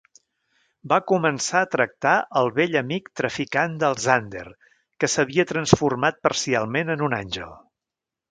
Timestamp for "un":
7.09-7.17